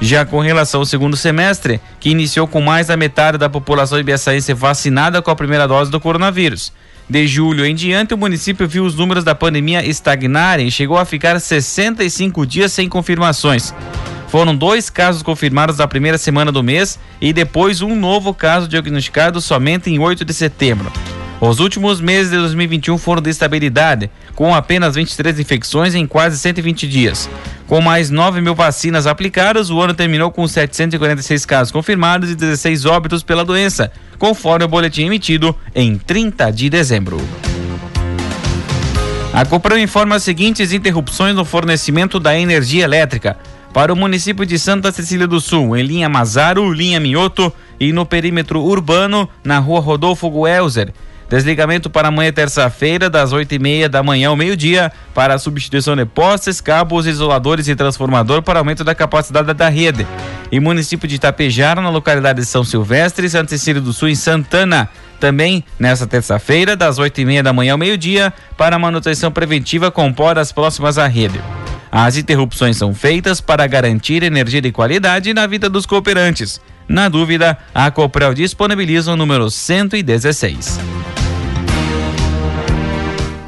Já 0.00 0.24
com 0.24 0.40
relação 0.40 0.80
ao 0.80 0.86
segundo 0.86 1.14
semestre, 1.14 1.78
que 2.00 2.08
iniciou 2.08 2.46
com 2.46 2.60
mais 2.60 2.86
da 2.86 2.96
metade 2.96 3.36
da 3.36 3.50
população 3.50 3.98
ibiaçaense 3.98 4.54
vacinada 4.54 5.20
com 5.20 5.30
a 5.30 5.36
primeira 5.36 5.68
dose 5.68 5.90
do 5.90 6.00
coronavírus. 6.00 6.72
De 7.08 7.26
julho 7.26 7.66
em 7.66 7.74
diante, 7.74 8.14
o 8.14 8.18
município 8.18 8.66
viu 8.66 8.84
os 8.84 8.94
números 8.94 9.24
da 9.24 9.34
pandemia 9.34 9.84
estagnarem 9.84 10.68
e 10.68 10.70
chegou 10.70 10.96
a 10.96 11.04
ficar 11.04 11.38
65 11.38 12.46
dias 12.46 12.72
sem 12.72 12.88
confirmações. 12.88 13.74
Foram 14.28 14.56
dois 14.56 14.90
casos 14.90 15.22
confirmados 15.22 15.78
na 15.78 15.86
primeira 15.86 16.18
semana 16.18 16.50
do 16.50 16.62
mês 16.62 16.98
e 17.20 17.32
depois 17.32 17.82
um 17.82 17.94
novo 17.94 18.32
caso 18.34 18.66
diagnosticado 18.66 19.40
somente 19.40 19.90
em 19.90 19.98
8 19.98 20.24
de 20.24 20.34
setembro. 20.34 20.90
Os 21.40 21.60
últimos 21.60 22.00
meses 22.00 22.30
de 22.30 22.38
2021 22.38 22.96
foram 22.96 23.20
de 23.20 23.30
estabilidade, 23.30 24.10
com 24.34 24.54
apenas 24.54 24.94
23 24.94 25.40
infecções 25.40 25.94
em 25.94 26.06
quase 26.06 26.38
120 26.38 26.88
dias. 26.88 27.28
Com 27.66 27.80
mais 27.80 28.08
9 28.08 28.40
mil 28.40 28.54
vacinas 28.54 29.06
aplicadas, 29.06 29.70
o 29.70 29.80
ano 29.80 29.94
terminou 29.94 30.30
com 30.30 30.46
746 30.46 31.44
casos 31.44 31.72
confirmados 31.72 32.30
e 32.30 32.34
16 32.34 32.86
óbitos 32.86 33.22
pela 33.22 33.44
doença, 33.44 33.90
conforme 34.18 34.64
o 34.64 34.68
boletim 34.68 35.04
emitido 35.04 35.54
em 35.74 35.98
30 35.98 36.50
de 36.50 36.70
dezembro. 36.70 37.18
A 39.32 39.44
Copran 39.44 39.80
informa 39.80 40.14
as 40.14 40.22
seguintes 40.22 40.72
interrupções 40.72 41.34
no 41.34 41.44
fornecimento 41.44 42.20
da 42.20 42.38
energia 42.38 42.84
elétrica 42.84 43.36
para 43.72 43.92
o 43.92 43.96
município 43.96 44.46
de 44.46 44.56
Santa 44.56 44.92
Cecília 44.92 45.26
do 45.26 45.40
Sul, 45.40 45.76
em 45.76 45.82
linha 45.82 46.08
Mazaro, 46.08 46.72
linha 46.72 47.00
Mioto 47.00 47.52
e 47.80 47.92
no 47.92 48.06
perímetro 48.06 48.62
urbano, 48.62 49.28
na 49.42 49.58
rua 49.58 49.80
Rodolfo 49.80 50.30
Guelzer. 50.30 50.94
Desligamento 51.28 51.88
para 51.88 52.08
amanhã, 52.08 52.30
terça-feira, 52.32 53.08
das 53.08 53.32
8 53.32 53.54
e 53.54 53.58
meia 53.58 53.88
da 53.88 54.02
manhã 54.02 54.28
ao 54.28 54.36
meio-dia, 54.36 54.92
para 55.14 55.34
a 55.34 55.38
substituição 55.38 55.96
de 55.96 56.04
postes, 56.04 56.60
cabos, 56.60 57.06
isoladores 57.06 57.66
e 57.66 57.74
transformador 57.74 58.42
para 58.42 58.58
aumento 58.58 58.84
da 58.84 58.94
capacidade 58.94 59.52
da 59.54 59.68
rede. 59.68 60.06
E 60.52 60.60
município 60.60 61.08
de 61.08 61.16
Itapejara, 61.16 61.80
na 61.80 61.88
localidade 61.88 62.40
de 62.40 62.46
São 62.46 62.62
Silvestre, 62.62 63.28
Santa 63.28 63.48
Cecília 63.48 63.80
do 63.80 63.92
Sul, 63.92 64.08
em 64.08 64.14
Santana. 64.14 64.88
Também 65.18 65.64
nesta 65.78 66.06
terça-feira, 66.06 66.76
das 66.76 66.98
8 66.98 67.20
e 67.20 67.24
meia 67.24 67.42
da 67.42 67.52
manhã 67.52 67.72
ao 67.72 67.78
meio-dia, 67.78 68.32
para 68.56 68.78
manutenção 68.78 69.32
preventiva 69.32 69.90
com 69.90 70.12
podas 70.12 70.52
próximas 70.52 70.98
à 70.98 71.06
rede. 71.06 71.40
As 71.90 72.16
interrupções 72.16 72.76
são 72.76 72.92
feitas 72.92 73.40
para 73.40 73.66
garantir 73.66 74.22
energia 74.22 74.60
de 74.60 74.72
qualidade 74.72 75.32
na 75.32 75.46
vida 75.46 75.70
dos 75.70 75.86
cooperantes. 75.86 76.60
Na 76.88 77.08
dúvida, 77.08 77.58
a 77.74 77.90
Copel 77.90 78.34
disponibiliza 78.34 79.12
o 79.12 79.16
número 79.16 79.50
116. 79.50 80.78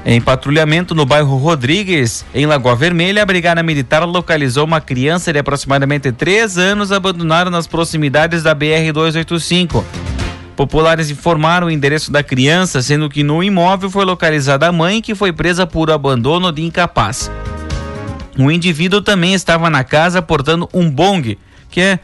Em 0.08 0.20
patrulhamento 0.20 0.94
no 0.94 1.04
bairro 1.04 1.36
Rodrigues, 1.36 2.24
em 2.32 2.46
Lagoa 2.46 2.76
Vermelha, 2.76 3.22
a 3.22 3.26
Brigada 3.26 3.60
Militar 3.62 4.04
localizou 4.04 4.64
uma 4.64 4.80
criança 4.80 5.32
de 5.32 5.38
aproximadamente 5.40 6.12
3 6.12 6.58
anos 6.58 6.92
abandonada 6.92 7.50
nas 7.50 7.66
proximidades 7.66 8.44
da 8.44 8.54
BR-285. 8.54 9.82
Populares 10.54 11.10
informaram 11.10 11.66
o 11.66 11.70
endereço 11.70 12.12
da 12.12 12.22
criança, 12.22 12.80
sendo 12.80 13.10
que 13.10 13.24
no 13.24 13.42
imóvel 13.42 13.90
foi 13.90 14.04
localizada 14.04 14.68
a 14.68 14.72
mãe, 14.72 15.02
que 15.02 15.14
foi 15.14 15.32
presa 15.32 15.66
por 15.66 15.90
abandono 15.90 16.52
de 16.52 16.62
incapaz. 16.62 17.30
O 18.38 18.50
indivíduo 18.50 19.02
também 19.02 19.34
estava 19.34 19.68
na 19.68 19.82
casa 19.82 20.22
portando 20.22 20.68
um 20.72 20.88
bong, 20.88 21.36
que 21.68 21.80
é 21.80 21.98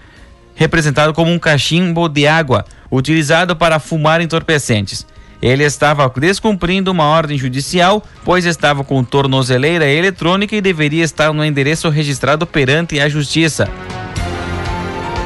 representado 0.62 1.12
como 1.12 1.32
um 1.32 1.40
cachimbo 1.40 2.08
de 2.08 2.24
água, 2.24 2.64
utilizado 2.90 3.56
para 3.56 3.80
fumar 3.80 4.20
entorpecentes. 4.20 5.04
Ele 5.42 5.64
estava 5.64 6.08
descumprindo 6.08 6.92
uma 6.92 7.04
ordem 7.04 7.36
judicial, 7.36 8.04
pois 8.24 8.44
estava 8.44 8.84
com 8.84 9.02
tornozeleira 9.02 9.86
eletrônica 9.86 10.54
e 10.54 10.60
deveria 10.60 11.02
estar 11.02 11.32
no 11.32 11.44
endereço 11.44 11.88
registrado 11.88 12.46
perante 12.46 13.00
a 13.00 13.08
Justiça. 13.08 13.68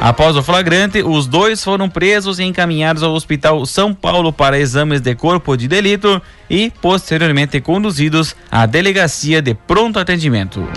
Após 0.01 0.35
o 0.35 0.41
flagrante, 0.41 1.03
os 1.03 1.27
dois 1.27 1.63
foram 1.63 1.87
presos 1.87 2.39
e 2.39 2.43
encaminhados 2.43 3.03
ao 3.03 3.13
Hospital 3.13 3.63
São 3.65 3.93
Paulo 3.93 4.33
para 4.33 4.57
exames 4.57 5.01
de 5.01 5.13
corpo 5.13 5.55
de 5.55 5.67
delito 5.67 6.19
e, 6.49 6.71
posteriormente, 6.81 7.61
conduzidos 7.61 8.35
à 8.49 8.65
Delegacia 8.65 9.39
de 9.39 9.53
Pronto 9.53 9.99
Atendimento. 9.99 10.67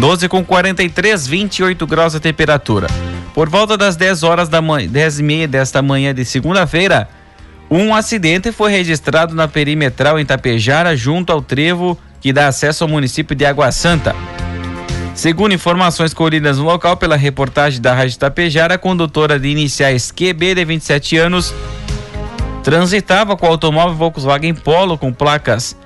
12 0.00 0.30
com 0.30 0.42
43, 0.42 1.26
28 1.26 1.86
graus 1.86 2.14
a 2.14 2.20
temperatura. 2.20 2.86
Por 3.34 3.50
volta 3.50 3.76
das 3.76 3.96
10 3.96 4.22
horas 4.22 4.48
da 4.48 4.62
manhã, 4.62 4.88
10 4.88 5.20
e 5.20 5.22
meia 5.22 5.46
desta 5.46 5.82
manhã 5.82 6.14
de 6.14 6.24
segunda-feira, 6.24 7.06
um 7.70 7.94
acidente 7.94 8.50
foi 8.50 8.72
registrado 8.72 9.34
na 9.34 9.46
perimetral 9.46 10.18
em 10.18 10.24
Tapejara, 10.24 10.96
junto 10.96 11.30
ao 11.30 11.42
trevo 11.42 11.98
que 12.18 12.32
dá 12.32 12.48
acesso 12.48 12.82
ao 12.82 12.88
município 12.88 13.36
de 13.36 13.44
Água 13.44 13.70
Santa. 13.70 14.16
Segundo 15.14 15.52
informações 15.52 16.14
colhidas 16.14 16.56
no 16.56 16.64
local 16.64 16.96
pela 16.96 17.14
reportagem 17.14 17.78
da 17.78 17.92
Rádio 17.92 18.18
Tapejara, 18.18 18.76
a 18.76 18.78
condutora 18.78 19.38
de 19.38 19.48
iniciais 19.48 20.10
QB 20.10 20.54
de 20.54 20.64
27 20.64 21.18
anos 21.18 21.54
transitava 22.64 23.36
com 23.36 23.44
o 23.44 23.50
automóvel 23.50 23.96
Volkswagen 23.96 24.54
Polo 24.54 24.96
com 24.96 25.12
placas 25.12 25.76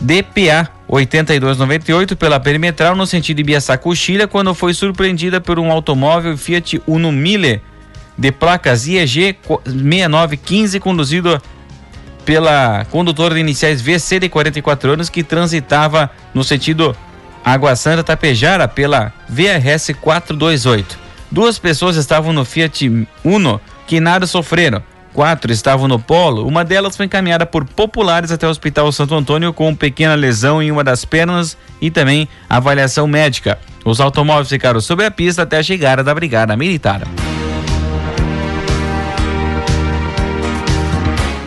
DPA 0.00 0.75
8298 0.88 2.16
pela 2.16 2.38
perimetral 2.38 2.94
no 2.94 3.06
sentido 3.06 3.38
de 3.38 3.42
Biaçá 3.42 3.76
Coxilha 3.76 4.28
quando 4.28 4.54
foi 4.54 4.72
surpreendida 4.72 5.40
por 5.40 5.58
um 5.58 5.70
automóvel 5.70 6.36
Fiat 6.36 6.80
Uno 6.86 7.10
Mille 7.10 7.60
de 8.16 8.32
placas 8.32 8.86
IEG 8.86 9.36
6915 9.64 10.80
conduzido 10.80 11.42
pela 12.24 12.84
condutora 12.90 13.34
de 13.34 13.40
iniciais 13.40 13.82
VC 13.82 14.20
de 14.20 14.28
44 14.28 14.92
anos 14.92 15.08
que 15.08 15.22
transitava 15.22 16.10
no 16.32 16.42
sentido 16.42 16.96
Água 17.44 17.76
Santa 17.76 18.02
Tapejara 18.02 18.66
pela 18.66 19.12
VRS 19.28 19.94
428. 20.00 20.98
Duas 21.30 21.58
pessoas 21.58 21.96
estavam 21.96 22.32
no 22.32 22.44
Fiat 22.44 23.06
Uno 23.24 23.60
que 23.86 24.00
nada 24.00 24.26
sofreram 24.26 24.82
quatro 25.16 25.50
estavam 25.50 25.88
no 25.88 25.98
polo, 25.98 26.46
uma 26.46 26.62
delas 26.62 26.94
foi 26.94 27.06
encaminhada 27.06 27.46
por 27.46 27.64
populares 27.64 28.30
até 28.30 28.46
o 28.46 28.50
Hospital 28.50 28.92
Santo 28.92 29.14
Antônio 29.14 29.50
com 29.50 29.74
pequena 29.74 30.14
lesão 30.14 30.62
em 30.62 30.70
uma 30.70 30.84
das 30.84 31.06
pernas 31.06 31.56
e 31.80 31.90
também 31.90 32.28
avaliação 32.50 33.06
médica. 33.06 33.58
Os 33.82 33.98
automóveis 33.98 34.50
ficaram 34.50 34.78
sob 34.78 35.02
a 35.02 35.10
pista 35.10 35.40
até 35.40 35.56
a 35.56 35.62
chegada 35.62 36.04
da 36.04 36.14
Brigada 36.14 36.54
Militar. 36.54 37.00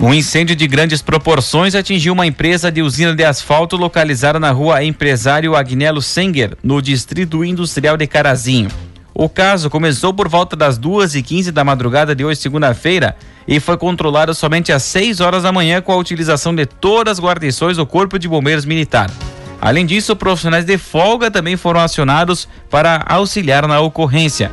Um 0.02 0.16
incêndio 0.16 0.56
de 0.56 0.66
grandes 0.66 1.04
proporções 1.04 1.76
atingiu 1.76 2.14
uma 2.14 2.26
empresa 2.26 2.72
de 2.72 2.82
usina 2.82 3.14
de 3.14 3.24
asfalto 3.24 3.78
localizada 3.78 4.40
na 4.40 4.50
rua 4.50 4.84
Empresário 4.84 5.56
Agnello 5.56 6.02
Senger, 6.02 6.58
no 6.64 6.82
distrito 6.82 7.46
industrial 7.46 7.96
de 7.98 8.08
Carazinho. 8.08 8.70
O 9.22 9.28
caso 9.28 9.70
começou 9.70 10.14
por 10.14 10.30
volta 10.30 10.56
das 10.56 10.78
2 10.78 11.16
e 11.16 11.22
15 11.22 11.52
da 11.52 11.62
madrugada 11.62 12.16
de 12.16 12.24
hoje, 12.24 12.40
segunda-feira, 12.40 13.18
e 13.46 13.60
foi 13.60 13.76
controlado 13.76 14.34
somente 14.34 14.72
às 14.72 14.82
6 14.84 15.20
horas 15.20 15.44
da 15.44 15.52
manhã 15.52 15.82
com 15.82 15.92
a 15.92 15.98
utilização 15.98 16.56
de 16.56 16.66
todas 16.66 17.18
as 17.18 17.20
guarnições 17.22 17.76
do 17.76 17.86
Corpo 17.86 18.18
de 18.18 18.30
Bombeiros 18.30 18.64
Militar. 18.64 19.12
Além 19.60 19.86
disso, 19.86 20.16
profissionais 20.16 20.64
de 20.64 20.78
folga 20.78 21.30
também 21.30 21.58
foram 21.58 21.82
acionados 21.82 22.48
para 22.70 23.04
auxiliar 23.10 23.68
na 23.68 23.82
ocorrência. 23.82 24.50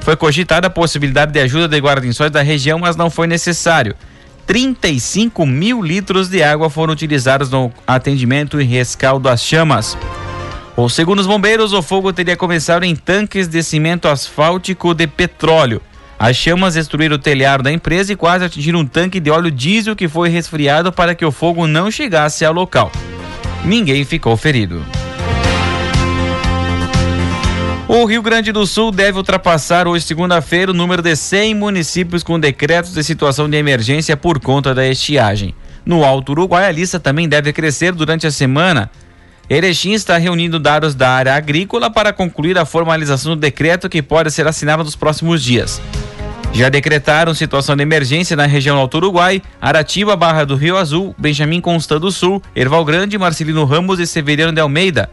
Foi 0.00 0.16
cogitada 0.16 0.68
a 0.68 0.70
possibilidade 0.70 1.32
de 1.32 1.40
ajuda 1.40 1.68
de 1.68 1.78
guarnições 1.78 2.30
da 2.30 2.40
região, 2.40 2.78
mas 2.78 2.96
não 2.96 3.10
foi 3.10 3.26
necessário. 3.26 3.94
35 4.46 5.44
mil 5.44 5.82
litros 5.82 6.30
de 6.30 6.42
água 6.42 6.70
foram 6.70 6.94
utilizados 6.94 7.50
no 7.50 7.70
atendimento 7.86 8.58
e 8.58 8.64
rescaldo 8.64 9.28
às 9.28 9.44
chamas. 9.44 9.94
Ou 10.80 10.88
segundo 10.88 11.18
os 11.18 11.26
bombeiros, 11.26 11.74
o 11.74 11.82
fogo 11.82 12.10
teria 12.10 12.38
começado 12.38 12.84
em 12.84 12.96
tanques 12.96 13.46
de 13.46 13.62
cimento 13.62 14.08
asfáltico 14.08 14.94
de 14.94 15.06
petróleo. 15.06 15.82
As 16.18 16.34
chamas 16.36 16.72
destruíram 16.72 17.16
o 17.16 17.18
telhado 17.18 17.62
da 17.62 17.70
empresa 17.70 18.14
e 18.14 18.16
quase 18.16 18.46
atingiram 18.46 18.78
um 18.80 18.86
tanque 18.86 19.20
de 19.20 19.30
óleo 19.30 19.50
diesel 19.50 19.94
que 19.94 20.08
foi 20.08 20.30
resfriado 20.30 20.90
para 20.90 21.14
que 21.14 21.22
o 21.22 21.30
fogo 21.30 21.66
não 21.66 21.90
chegasse 21.90 22.46
ao 22.46 22.54
local. 22.54 22.90
Ninguém 23.62 24.06
ficou 24.06 24.38
ferido. 24.38 24.82
O 27.86 28.06
Rio 28.06 28.22
Grande 28.22 28.50
do 28.50 28.66
Sul 28.66 28.90
deve 28.90 29.18
ultrapassar 29.18 29.86
hoje, 29.86 30.06
segunda-feira, 30.06 30.70
o 30.70 30.74
número 30.74 31.02
de 31.02 31.14
100 31.14 31.56
municípios 31.56 32.22
com 32.22 32.40
decretos 32.40 32.94
de 32.94 33.04
situação 33.04 33.50
de 33.50 33.58
emergência 33.58 34.16
por 34.16 34.40
conta 34.40 34.74
da 34.74 34.88
estiagem. 34.88 35.54
No 35.84 36.06
Alto 36.06 36.32
Uruguai, 36.32 36.66
a 36.66 36.72
lista 36.72 36.98
também 36.98 37.28
deve 37.28 37.52
crescer 37.52 37.92
durante 37.92 38.26
a 38.26 38.30
semana 38.30 38.90
Erechim 39.50 39.90
está 39.94 40.16
reunindo 40.16 40.60
dados 40.60 40.94
da 40.94 41.10
área 41.10 41.34
agrícola 41.34 41.90
para 41.90 42.12
concluir 42.12 42.56
a 42.56 42.64
formalização 42.64 43.34
do 43.34 43.40
decreto 43.40 43.88
que 43.88 44.00
pode 44.00 44.30
ser 44.30 44.46
assinado 44.46 44.84
nos 44.84 44.94
próximos 44.94 45.42
dias. 45.42 45.82
Já 46.52 46.68
decretaram 46.68 47.34
situação 47.34 47.74
de 47.74 47.82
emergência 47.82 48.36
na 48.36 48.46
região 48.46 48.78
Alto 48.78 48.98
Uruguai, 48.98 49.42
Aratiba, 49.60 50.14
Barra 50.14 50.44
do 50.44 50.54
Rio 50.54 50.76
Azul, 50.76 51.16
Benjamin 51.18 51.60
Constant 51.60 52.00
do 52.00 52.12
Sul, 52.12 52.40
Erval 52.54 52.84
Grande, 52.84 53.18
Marcelino 53.18 53.64
Ramos 53.64 53.98
e 53.98 54.06
Severiano 54.06 54.52
de 54.52 54.60
Almeida. 54.60 55.10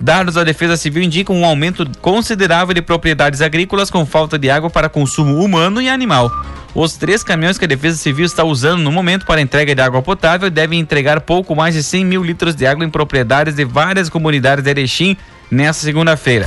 Dados 0.00 0.34
da 0.34 0.44
Defesa 0.44 0.76
Civil 0.76 1.02
indicam 1.02 1.34
um 1.34 1.44
aumento 1.44 1.88
considerável 2.00 2.74
de 2.74 2.82
propriedades 2.82 3.40
agrícolas 3.40 3.90
com 3.90 4.04
falta 4.04 4.38
de 4.38 4.50
água 4.50 4.68
para 4.68 4.88
consumo 4.88 5.42
humano 5.42 5.80
e 5.80 5.88
animal. 5.88 6.30
Os 6.74 6.96
três 6.96 7.22
caminhões 7.22 7.56
que 7.56 7.64
a 7.64 7.68
Defesa 7.68 7.96
Civil 7.96 8.26
está 8.26 8.44
usando 8.44 8.82
no 8.82 8.92
momento 8.92 9.24
para 9.24 9.40
entrega 9.40 9.74
de 9.74 9.80
água 9.80 10.02
potável 10.02 10.50
devem 10.50 10.78
entregar 10.78 11.22
pouco 11.22 11.56
mais 11.56 11.74
de 11.74 11.82
100 11.82 12.04
mil 12.04 12.22
litros 12.22 12.54
de 12.54 12.66
água 12.66 12.84
em 12.84 12.90
propriedades 12.90 13.54
de 13.54 13.64
várias 13.64 14.10
comunidades 14.10 14.62
de 14.62 14.70
Erechim 14.70 15.16
nesta 15.50 15.82
segunda-feira. 15.82 16.46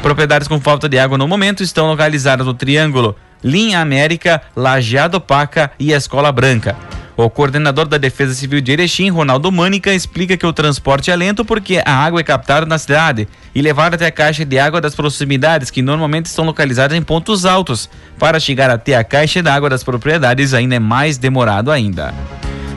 Propriedades 0.00 0.48
com 0.48 0.58
falta 0.58 0.88
de 0.88 0.98
água 0.98 1.18
no 1.18 1.28
momento 1.28 1.62
estão 1.62 1.88
localizadas 1.88 2.46
no 2.46 2.54
Triângulo 2.54 3.14
Linha 3.44 3.80
América, 3.80 4.40
Lajeado 4.56 5.20
Paca 5.20 5.70
e 5.78 5.92
Escola 5.92 6.32
Branca. 6.32 6.74
O 7.16 7.30
coordenador 7.30 7.86
da 7.86 7.96
Defesa 7.96 8.34
Civil 8.34 8.60
de 8.60 8.72
Erechim, 8.72 9.08
Ronaldo 9.08 9.50
Mânica, 9.50 9.94
explica 9.94 10.36
que 10.36 10.44
o 10.44 10.52
transporte 10.52 11.10
é 11.10 11.16
lento 11.16 11.46
porque 11.46 11.80
a 11.82 11.92
água 11.92 12.20
é 12.20 12.22
captada 12.22 12.66
na 12.66 12.76
cidade 12.76 13.26
e 13.54 13.62
levada 13.62 13.96
até 13.96 14.04
a 14.04 14.12
caixa 14.12 14.44
de 14.44 14.58
água 14.58 14.82
das 14.82 14.94
proximidades, 14.94 15.70
que 15.70 15.80
normalmente 15.80 16.26
estão 16.26 16.44
localizadas 16.44 16.94
em 16.94 17.00
pontos 17.00 17.46
altos. 17.46 17.88
Para 18.18 18.38
chegar 18.38 18.68
até 18.68 18.94
a 18.94 19.02
caixa 19.02 19.42
de 19.42 19.48
água 19.48 19.70
das 19.70 19.82
propriedades 19.82 20.52
ainda 20.52 20.74
é 20.74 20.78
mais 20.78 21.16
demorado 21.16 21.70
ainda. 21.70 22.12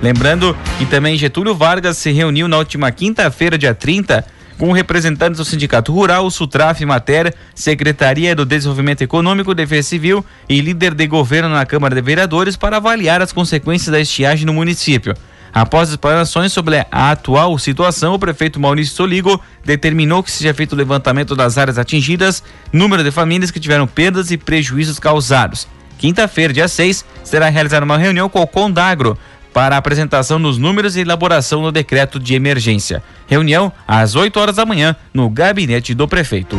Lembrando 0.01 0.55
que 0.77 0.85
também 0.85 1.17
Getúlio 1.17 1.53
Vargas 1.53 1.97
se 1.97 2.09
reuniu 2.09 2.47
na 2.47 2.57
última 2.57 2.89
quinta-feira, 2.93 3.57
dia 3.57 3.75
30, 3.75 4.25
com 4.59 4.73
representantes 4.73 5.37
do 5.37 5.45
Sindicato 5.45 5.93
Rural, 5.93 6.29
Sutraf 6.29 6.81
Mater, 6.81 7.33
Secretaria 7.55 8.35
do 8.35 8.45
Desenvolvimento 8.45 9.01
Econômico, 9.01 9.55
Defesa 9.55 9.87
Civil 9.87 10.23
e 10.49 10.59
líder 10.59 10.93
de 10.93 11.07
governo 11.07 11.49
na 11.49 11.65
Câmara 11.65 11.95
de 11.95 12.01
Vereadores 12.01 12.57
para 12.57 12.75
avaliar 12.75 13.21
as 13.21 13.31
consequências 13.31 13.89
da 13.89 14.01
estiagem 14.01 14.45
no 14.45 14.53
município. 14.53 15.15
Após 15.53 15.89
explanações 15.89 16.51
sobre 16.51 16.85
a 16.91 17.11
atual 17.11 17.57
situação, 17.57 18.13
o 18.13 18.19
prefeito 18.19 18.59
Maurício 18.59 18.93
Soligo 18.93 19.41
determinou 19.63 20.21
que 20.21 20.29
seja 20.29 20.53
feito 20.53 20.73
o 20.73 20.75
levantamento 20.75 21.37
das 21.37 21.57
áreas 21.57 21.77
atingidas, 21.77 22.43
número 22.71 23.01
de 23.01 23.11
famílias 23.11 23.51
que 23.51 23.61
tiveram 23.61 23.87
perdas 23.87 24.29
e 24.29 24.37
prejuízos 24.37 24.99
causados. 24.99 25.67
Quinta-feira, 25.97 26.53
dia 26.53 26.67
6, 26.67 27.05
será 27.23 27.49
realizada 27.49 27.85
uma 27.85 27.97
reunião 27.97 28.29
com 28.29 28.41
o 28.41 28.47
Condagro 28.47 29.17
para 29.53 29.75
a 29.75 29.77
apresentação 29.79 30.41
dos 30.41 30.57
números 30.57 30.95
e 30.95 31.01
elaboração 31.01 31.61
do 31.61 31.71
decreto 31.71 32.19
de 32.19 32.35
emergência. 32.35 33.03
Reunião 33.27 33.71
às 33.87 34.15
8 34.15 34.39
horas 34.39 34.55
da 34.55 34.65
manhã 34.65 34.95
no 35.13 35.29
gabinete 35.29 35.93
do 35.93 36.07
prefeito. 36.07 36.57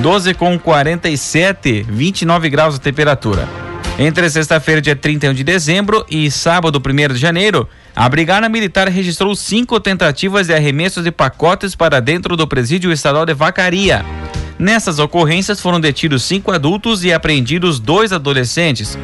12 0.00 0.32
com 0.34 0.58
47, 0.58 1.84
29 1.88 2.48
graus 2.48 2.74
de 2.74 2.80
temperatura. 2.80 3.46
Entre 3.98 4.30
sexta-feira, 4.30 4.80
dia 4.80 4.96
31 4.96 5.34
de 5.34 5.44
dezembro, 5.44 6.06
e 6.10 6.30
sábado, 6.30 6.80
1 6.80 7.12
de 7.12 7.20
janeiro, 7.20 7.68
a 7.94 8.08
Brigada 8.08 8.48
Militar 8.48 8.88
registrou 8.88 9.34
cinco 9.34 9.78
tentativas 9.78 10.46
de 10.46 10.54
arremessos 10.54 11.04
de 11.04 11.10
pacotes 11.10 11.74
para 11.74 12.00
dentro 12.00 12.34
do 12.34 12.46
presídio 12.46 12.90
estadual 12.90 13.26
de 13.26 13.34
Vacaria. 13.34 14.02
Nessas 14.58 14.98
ocorrências 14.98 15.60
foram 15.60 15.78
detidos 15.78 16.22
cinco 16.22 16.50
adultos 16.50 17.04
e 17.04 17.12
apreendidos 17.12 17.78
dois 17.78 18.10
adolescentes. 18.10 18.98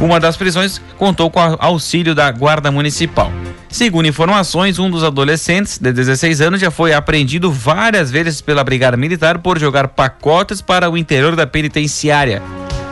Uma 0.00 0.20
das 0.20 0.36
prisões 0.36 0.80
contou 0.98 1.30
com 1.30 1.40
auxílio 1.58 2.14
da 2.14 2.30
Guarda 2.30 2.70
Municipal. 2.70 3.32
Segundo 3.68 4.06
informações, 4.06 4.78
um 4.78 4.90
dos 4.90 5.02
adolescentes, 5.02 5.78
de 5.78 5.92
16 5.92 6.40
anos, 6.40 6.60
já 6.60 6.70
foi 6.70 6.92
apreendido 6.92 7.50
várias 7.50 8.10
vezes 8.10 8.40
pela 8.40 8.62
Brigada 8.62 8.96
Militar 8.96 9.38
por 9.38 9.58
jogar 9.58 9.88
pacotes 9.88 10.60
para 10.60 10.90
o 10.90 10.96
interior 10.98 11.34
da 11.34 11.46
penitenciária. 11.46 12.42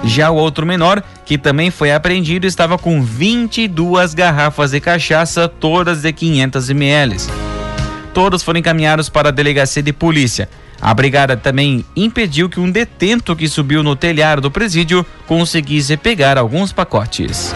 Já 0.03 0.31
o 0.31 0.37
outro 0.37 0.67
menor, 0.67 1.03
que 1.25 1.39
também 1.39 1.71
foi 1.71 1.93
apreendido, 1.93 2.47
estava 2.47 2.77
com 2.77 3.03
22 3.03 4.15
garrafas 4.15 4.73
de 4.73 4.81
cachaça, 4.81 5.49
todas 5.49 6.03
de 6.03 6.13
500 6.13 6.71
ml. 6.71 7.17
Todos 8.13 8.43
foram 8.43 8.61
encaminhados 8.61 9.09
para 9.09 9.29
a 9.29 9.33
delegacia 9.33 9.83
de 9.83 9.93
polícia. 9.93 10.49
A 10.81 10.93
brigada 10.93 11.37
também 11.37 11.85
impediu 11.97 12.49
que 12.49 12.61
um 12.61 12.71
detento 12.71 13.35
que 13.35 13.49
subiu 13.49 13.83
no 13.83 13.97
telhado 13.97 14.43
do 14.43 14.51
presídio 14.51 15.05
conseguisse 15.27 15.97
pegar 15.97 16.37
alguns 16.37 16.73
pacotes. 16.73 17.55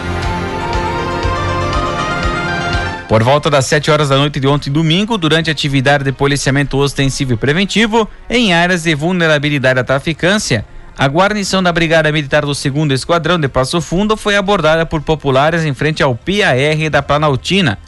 Por 3.09 3.23
volta 3.23 3.49
das 3.49 3.65
7 3.65 3.89
horas 3.89 4.09
da 4.09 4.17
noite 4.17 4.39
de 4.39 4.47
ontem, 4.47 4.69
domingo, 4.71 5.17
durante 5.17 5.49
atividade 5.49 6.03
de 6.03 6.11
policiamento 6.11 6.77
ostensivo 6.77 7.33
e 7.33 7.37
preventivo 7.37 8.07
em 8.29 8.53
áreas 8.53 8.83
de 8.83 8.93
vulnerabilidade 8.93 9.79
à 9.79 9.83
traficância, 9.83 10.63
a 10.95 11.07
guarnição 11.07 11.63
da 11.63 11.71
Brigada 11.71 12.11
Militar 12.11 12.41
do 12.41 12.53
2 12.53 12.91
Esquadrão 12.91 13.39
de 13.39 13.47
Passo 13.47 13.81
Fundo 13.81 14.15
foi 14.15 14.35
abordada 14.35 14.85
por 14.85 15.01
populares 15.01 15.65
em 15.65 15.73
frente 15.73 16.03
ao 16.03 16.13
PAR 16.13 16.89
da 16.91 17.01
Planaltina. 17.01 17.79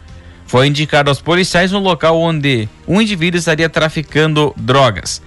Foi 0.51 0.67
indicado 0.67 1.10
aos 1.10 1.22
policiais 1.22 1.72
no 1.72 1.79
local 1.79 2.20
onde 2.20 2.67
um 2.86 3.01
indivíduo 3.01 3.39
estaria 3.39 3.70
traficando 3.70 4.53
drogas. 4.58 5.22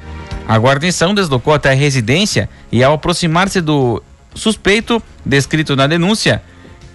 A 0.46 0.58
guarnição 0.58 1.14
deslocou 1.14 1.54
até 1.54 1.70
a 1.70 1.74
residência 1.74 2.46
e, 2.70 2.84
ao 2.84 2.92
aproximar-se 2.92 3.62
do 3.62 4.02
suspeito 4.34 5.02
descrito 5.24 5.74
na 5.74 5.86
denúncia, 5.86 6.42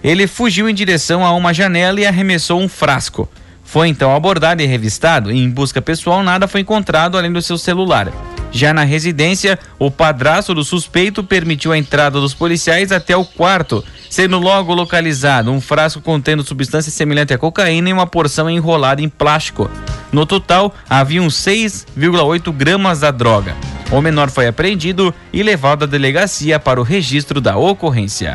ele 0.00 0.28
fugiu 0.28 0.68
em 0.68 0.74
direção 0.74 1.26
a 1.26 1.32
uma 1.32 1.52
janela 1.52 2.00
e 2.00 2.06
arremessou 2.06 2.60
um 2.60 2.68
frasco. 2.68 3.28
Foi 3.64 3.88
então 3.88 4.14
abordado 4.14 4.62
e 4.62 4.66
revistado, 4.66 5.32
e 5.32 5.36
em 5.36 5.50
busca 5.50 5.82
pessoal 5.82 6.22
nada 6.22 6.46
foi 6.46 6.60
encontrado 6.60 7.18
além 7.18 7.32
do 7.32 7.42
seu 7.42 7.58
celular. 7.58 8.12
Já 8.52 8.74
na 8.74 8.82
residência, 8.82 9.58
o 9.78 9.90
padrasto 9.90 10.54
do 10.54 10.64
suspeito 10.64 11.22
permitiu 11.22 11.72
a 11.72 11.78
entrada 11.78 12.20
dos 12.20 12.34
policiais 12.34 12.90
até 12.90 13.16
o 13.16 13.24
quarto, 13.24 13.84
sendo 14.08 14.38
logo 14.38 14.74
localizado 14.74 15.50
um 15.50 15.60
frasco 15.60 16.00
contendo 16.00 16.42
substância 16.42 16.90
semelhante 16.90 17.32
à 17.32 17.38
cocaína 17.38 17.90
e 17.90 17.92
uma 17.92 18.06
porção 18.06 18.50
enrolada 18.50 19.00
em 19.00 19.08
plástico. 19.08 19.70
No 20.12 20.26
total, 20.26 20.74
haviam 20.88 21.28
6,8 21.28 22.52
gramas 22.52 23.00
da 23.00 23.10
droga. 23.10 23.54
O 23.92 24.00
menor 24.00 24.30
foi 24.30 24.46
apreendido 24.46 25.14
e 25.32 25.42
levado 25.42 25.84
à 25.84 25.86
delegacia 25.86 26.58
para 26.58 26.80
o 26.80 26.84
registro 26.84 27.40
da 27.40 27.56
ocorrência. 27.56 28.34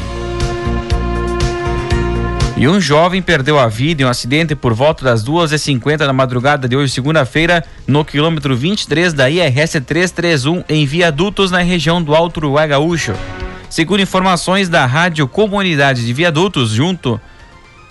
E 2.58 2.68
um 2.68 2.82
jovem 2.82 3.22
perdeu 3.22 3.58
a 3.58 3.70
vida 3.70 4.02
em 4.02 4.06
um 4.06 4.10
acidente 4.10 4.54
por 4.54 4.74
volta 4.74 5.06
das 5.06 5.24
2h50 5.24 6.00
da 6.00 6.12
madrugada 6.12 6.68
de 6.68 6.76
hoje, 6.76 6.92
segunda-feira, 6.92 7.64
no 7.88 8.04
quilômetro 8.04 8.54
23 8.54 9.14
da 9.14 9.30
IRS 9.30 9.80
331, 9.80 10.66
em 10.68 10.86
viadutos 10.86 11.52
na 11.52 11.60
região 11.60 12.04
do 12.04 12.14
Alto 12.14 12.40
Uruguai 12.40 12.68
Gaúcho. 12.68 13.14
Segundo 13.70 14.02
informações 14.02 14.68
da 14.68 14.86
Rádio 14.86 15.26
Comunidade 15.26 16.06
de 16.06 16.12
Viadutos, 16.12 16.72
junto 16.72 17.18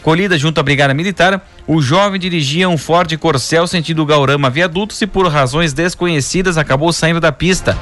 Colhida 0.02 0.38
junto 0.38 0.58
à 0.58 0.62
Brigada 0.62 0.94
Militar, 0.94 1.46
o 1.66 1.82
jovem 1.82 2.18
dirigia 2.18 2.68
um 2.68 2.78
Ford 2.78 3.14
Corcel 3.18 3.66
sentido 3.66 4.06
Gaurama 4.06 4.48
Viadutos 4.48 5.00
e 5.02 5.06
por 5.06 5.26
razões 5.28 5.72
desconhecidas 5.72 6.56
acabou 6.56 6.92
saindo 6.92 7.20
da 7.20 7.30
pista. 7.30 7.76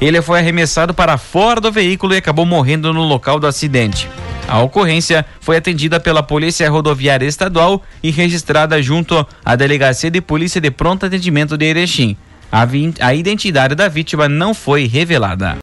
Ele 0.00 0.20
foi 0.20 0.40
arremessado 0.40 0.92
para 0.92 1.16
fora 1.16 1.60
do 1.60 1.70
veículo 1.70 2.14
e 2.14 2.16
acabou 2.16 2.44
morrendo 2.44 2.92
no 2.92 3.02
local 3.02 3.38
do 3.38 3.46
acidente. 3.46 4.08
A 4.48 4.60
ocorrência 4.60 5.24
foi 5.40 5.58
atendida 5.58 6.00
pela 6.00 6.24
Polícia 6.24 6.68
Rodoviária 6.68 7.26
Estadual 7.26 7.82
e 8.02 8.10
registrada 8.10 8.82
junto 8.82 9.24
à 9.44 9.54
Delegacia 9.54 10.10
de 10.10 10.20
Polícia 10.20 10.60
de 10.60 10.72
Pronto 10.72 11.06
Atendimento 11.06 11.56
de 11.56 11.66
Erechim. 11.66 12.16
A, 12.50 12.66
a 13.00 13.14
identidade 13.14 13.76
da 13.76 13.86
vítima 13.88 14.28
não 14.28 14.52
foi 14.52 14.88
revelada. 14.88 15.56